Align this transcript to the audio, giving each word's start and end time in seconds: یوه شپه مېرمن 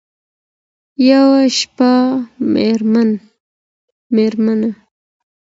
یوه 1.09 1.41
شپه 1.57 1.93
مېرمن 4.13 4.61